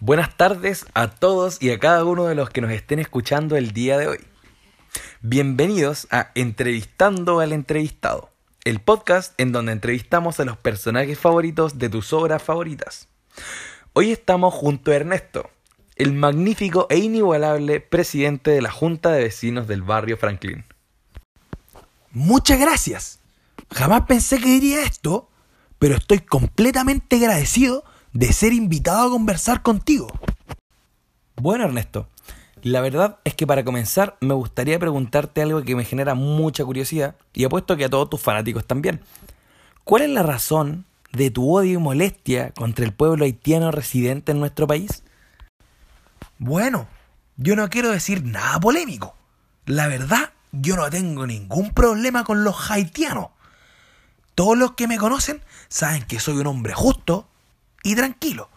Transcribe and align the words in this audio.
Buenas 0.00 0.36
tardes 0.36 0.86
a 0.94 1.08
todos 1.10 1.60
y 1.60 1.72
a 1.72 1.80
cada 1.80 2.04
uno 2.04 2.26
de 2.26 2.36
los 2.36 2.50
que 2.50 2.60
nos 2.60 2.70
estén 2.70 3.00
escuchando 3.00 3.56
el 3.56 3.72
día 3.72 3.98
de 3.98 4.06
hoy. 4.06 4.20
Bienvenidos 5.22 6.06
a 6.12 6.30
Entrevistando 6.36 7.40
al 7.40 7.52
Entrevistado, 7.52 8.30
el 8.62 8.78
podcast 8.78 9.34
en 9.40 9.50
donde 9.50 9.72
entrevistamos 9.72 10.38
a 10.38 10.44
los 10.44 10.56
personajes 10.56 11.18
favoritos 11.18 11.78
de 11.78 11.88
tus 11.88 12.12
obras 12.12 12.40
favoritas. 12.40 13.08
Hoy 13.92 14.12
estamos 14.12 14.54
junto 14.54 14.92
a 14.92 14.94
Ernesto, 14.94 15.50
el 15.96 16.12
magnífico 16.12 16.86
e 16.90 16.98
inigualable 16.98 17.80
presidente 17.80 18.52
de 18.52 18.62
la 18.62 18.70
Junta 18.70 19.10
de 19.10 19.24
Vecinos 19.24 19.66
del 19.66 19.82
barrio 19.82 20.16
Franklin. 20.16 20.64
Muchas 22.12 22.60
gracias. 22.60 23.18
Jamás 23.72 24.02
pensé 24.02 24.38
que 24.38 24.46
diría 24.46 24.84
esto, 24.84 25.28
pero 25.80 25.96
estoy 25.96 26.20
completamente 26.20 27.16
agradecido 27.16 27.82
de 28.18 28.32
ser 28.32 28.52
invitado 28.52 29.06
a 29.06 29.10
conversar 29.10 29.62
contigo. 29.62 30.08
Bueno, 31.36 31.66
Ernesto, 31.66 32.08
la 32.62 32.80
verdad 32.80 33.20
es 33.22 33.36
que 33.36 33.46
para 33.46 33.64
comenzar 33.64 34.16
me 34.20 34.34
gustaría 34.34 34.76
preguntarte 34.80 35.40
algo 35.40 35.62
que 35.62 35.76
me 35.76 35.84
genera 35.84 36.16
mucha 36.16 36.64
curiosidad 36.64 37.14
y 37.32 37.44
apuesto 37.44 37.76
que 37.76 37.84
a 37.84 37.88
todos 37.88 38.10
tus 38.10 38.20
fanáticos 38.20 38.66
también. 38.66 39.02
¿Cuál 39.84 40.02
es 40.02 40.10
la 40.10 40.24
razón 40.24 40.84
de 41.12 41.30
tu 41.30 41.48
odio 41.54 41.74
y 41.74 41.80
molestia 41.80 42.50
contra 42.50 42.84
el 42.84 42.92
pueblo 42.92 43.24
haitiano 43.24 43.70
residente 43.70 44.32
en 44.32 44.40
nuestro 44.40 44.66
país? 44.66 45.04
Bueno, 46.38 46.88
yo 47.36 47.54
no 47.54 47.70
quiero 47.70 47.92
decir 47.92 48.24
nada 48.24 48.58
polémico. 48.58 49.14
La 49.64 49.86
verdad, 49.86 50.32
yo 50.50 50.74
no 50.74 50.90
tengo 50.90 51.24
ningún 51.24 51.70
problema 51.72 52.24
con 52.24 52.42
los 52.42 52.68
haitianos. 52.68 53.28
Todos 54.34 54.58
los 54.58 54.72
que 54.72 54.88
me 54.88 54.98
conocen 54.98 55.40
saben 55.68 56.02
que 56.02 56.18
soy 56.18 56.38
un 56.38 56.48
hombre 56.48 56.74
justo 56.74 57.28
y 57.88 57.94
tranquilo. 57.94 58.50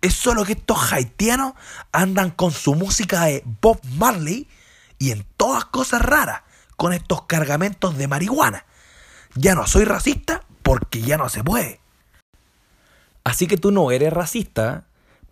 Es 0.00 0.14
solo 0.14 0.44
que 0.44 0.52
estos 0.52 0.92
haitianos 0.92 1.54
andan 1.92 2.30
con 2.30 2.52
su 2.52 2.74
música 2.74 3.24
de 3.24 3.42
Bob 3.60 3.80
Marley 3.96 4.48
y 4.98 5.10
en 5.10 5.26
todas 5.36 5.64
cosas 5.64 6.02
raras, 6.02 6.42
con 6.76 6.92
estos 6.92 7.22
cargamentos 7.22 7.98
de 7.98 8.06
marihuana. 8.06 8.64
Ya 9.34 9.54
no 9.54 9.66
soy 9.66 9.84
racista 9.84 10.42
porque 10.62 11.02
ya 11.02 11.16
no 11.16 11.28
se 11.28 11.42
puede. 11.42 11.80
Así 13.24 13.46
que 13.46 13.56
tú 13.56 13.72
no 13.72 13.90
eres 13.90 14.12
racista, 14.12 14.84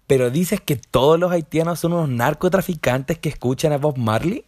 pero 0.06 0.30
dices 0.30 0.60
que 0.60 0.76
todos 0.76 1.18
los 1.18 1.30
haitianos 1.30 1.80
son 1.80 1.92
unos 1.92 2.08
narcotraficantes 2.08 3.18
que 3.18 3.28
escuchan 3.28 3.72
a 3.72 3.78
Bob 3.78 3.98
Marley. 3.98 4.44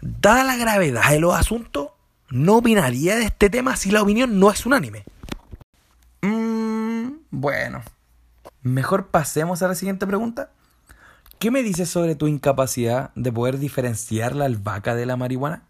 Dada 0.00 0.44
la 0.44 0.56
gravedad 0.56 1.10
de 1.10 1.20
los 1.20 1.34
asuntos, 1.34 1.90
no 2.28 2.56
opinaría 2.56 3.16
de 3.16 3.24
este 3.24 3.50
tema 3.50 3.76
si 3.76 3.90
la 3.90 4.02
opinión 4.02 4.38
no 4.38 4.50
es 4.50 4.66
unánime. 4.66 5.04
Mmm, 6.22 6.59
bueno. 7.30 7.82
Mejor 8.62 9.08
pasemos 9.08 9.62
a 9.62 9.68
la 9.68 9.74
siguiente 9.74 10.06
pregunta. 10.06 10.50
¿Qué 11.38 11.50
me 11.50 11.62
dices 11.62 11.88
sobre 11.88 12.14
tu 12.14 12.26
incapacidad 12.26 13.10
de 13.14 13.32
poder 13.32 13.58
diferenciar 13.58 14.36
la 14.36 14.44
albahaca 14.44 14.94
de 14.94 15.06
la 15.06 15.16
marihuana? 15.16 15.62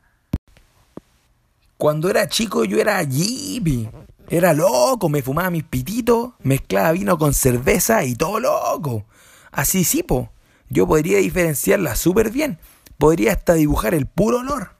Cuando 1.76 2.10
era 2.10 2.28
chico 2.28 2.64
yo 2.64 2.78
era 2.78 3.04
jippy. 3.04 3.88
Era 4.28 4.52
loco, 4.52 5.08
me 5.08 5.22
fumaba 5.22 5.50
mis 5.50 5.64
pititos, 5.64 6.32
mezclaba 6.40 6.92
vino 6.92 7.18
con 7.18 7.34
cerveza 7.34 8.04
y 8.04 8.14
todo 8.14 8.38
loco. 8.38 9.04
Así 9.50 9.84
sí, 9.84 10.02
po. 10.02 10.30
Yo 10.68 10.86
podría 10.86 11.18
diferenciarla 11.18 11.96
súper 11.96 12.30
bien. 12.30 12.58
Podría 12.98 13.32
hasta 13.32 13.54
dibujar 13.54 13.94
el 13.94 14.06
puro 14.06 14.38
olor. 14.38 14.70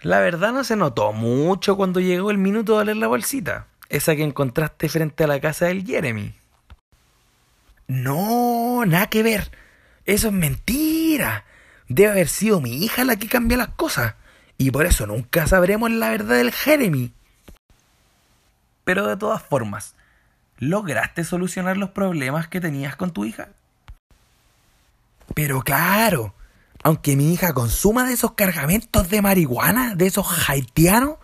La 0.00 0.20
verdad 0.20 0.52
no 0.52 0.62
se 0.62 0.76
notó 0.76 1.12
mucho 1.12 1.76
cuando 1.76 2.00
llegó 2.00 2.30
el 2.30 2.38
minuto 2.38 2.78
de 2.78 2.86
leer 2.86 2.98
la 2.98 3.08
bolsita. 3.08 3.66
Esa 3.88 4.16
que 4.16 4.22
encontraste 4.22 4.88
frente 4.88 5.24
a 5.24 5.26
la 5.26 5.40
casa 5.40 5.66
del 5.66 5.84
Jeremy. 5.84 6.34
No, 7.86 8.84
nada 8.86 9.06
que 9.06 9.22
ver. 9.22 9.50
Eso 10.04 10.28
es 10.28 10.32
mentira. 10.32 11.44
Debe 11.88 12.10
haber 12.10 12.28
sido 12.28 12.60
mi 12.60 12.84
hija 12.84 13.04
la 13.04 13.16
que 13.16 13.28
cambia 13.28 13.56
las 13.56 13.68
cosas. 13.68 14.14
Y 14.58 14.70
por 14.70 14.86
eso 14.86 15.06
nunca 15.06 15.46
sabremos 15.46 15.90
la 15.90 16.10
verdad 16.10 16.36
del 16.36 16.52
Jeremy. 16.52 17.12
Pero 18.84 19.06
de 19.06 19.16
todas 19.16 19.42
formas, 19.42 19.94
¿lograste 20.58 21.24
solucionar 21.24 21.76
los 21.76 21.90
problemas 21.90 22.48
que 22.48 22.60
tenías 22.60 22.96
con 22.96 23.12
tu 23.12 23.24
hija? 23.24 23.48
Pero 25.34 25.62
claro, 25.62 26.34
aunque 26.82 27.16
mi 27.16 27.32
hija 27.32 27.52
consuma 27.52 28.06
de 28.06 28.14
esos 28.14 28.32
cargamentos 28.32 29.08
de 29.08 29.22
marihuana, 29.22 29.94
de 29.96 30.06
esos 30.06 30.48
haitianos, 30.48 31.16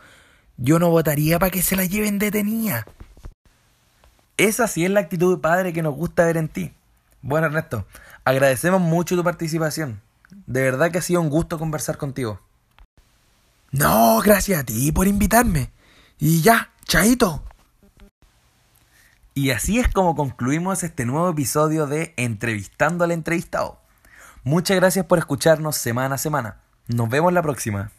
yo 0.56 0.78
no 0.78 0.90
votaría 0.90 1.38
para 1.38 1.50
que 1.50 1.62
se 1.62 1.76
la 1.76 1.84
lleven 1.84 2.18
detenida. 2.18 2.86
Esa 4.36 4.66
sí 4.68 4.84
es 4.84 4.90
la 4.90 5.00
actitud 5.00 5.36
de 5.36 5.42
padre 5.42 5.72
que 5.72 5.82
nos 5.82 5.94
gusta 5.94 6.24
ver 6.24 6.36
en 6.36 6.48
ti. 6.48 6.72
Bueno, 7.20 7.46
Ernesto, 7.46 7.86
agradecemos 8.24 8.80
mucho 8.80 9.16
tu 9.16 9.22
participación. 9.22 10.00
De 10.46 10.62
verdad 10.62 10.90
que 10.90 10.98
ha 10.98 11.02
sido 11.02 11.20
un 11.20 11.30
gusto 11.30 11.58
conversar 11.58 11.98
contigo. 11.98 12.40
No, 13.70 14.20
gracias 14.20 14.60
a 14.60 14.64
ti 14.64 14.92
por 14.92 15.06
invitarme. 15.06 15.70
Y 16.18 16.42
ya, 16.42 16.72
chaito. 16.84 17.42
Y 19.34 19.50
así 19.50 19.78
es 19.78 19.88
como 19.88 20.14
concluimos 20.14 20.82
este 20.82 21.06
nuevo 21.06 21.30
episodio 21.30 21.86
de 21.86 22.12
Entrevistando 22.16 23.04
al 23.04 23.12
Entrevistado. 23.12 23.80
Muchas 24.44 24.76
gracias 24.76 25.06
por 25.06 25.18
escucharnos 25.18 25.76
semana 25.76 26.16
a 26.16 26.18
semana. 26.18 26.60
Nos 26.88 27.08
vemos 27.08 27.32
la 27.32 27.42
próxima. 27.42 27.90